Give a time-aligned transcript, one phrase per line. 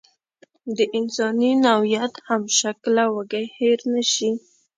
[0.77, 4.31] د انساني نوعیت همشکله وږی هېر نشي.